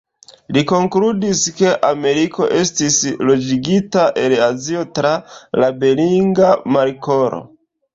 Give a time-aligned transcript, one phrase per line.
[0.55, 2.99] Li konkludis, ke Ameriko estis
[3.31, 5.15] loĝigita el Azio tra
[5.63, 7.45] la Beringa Markolo.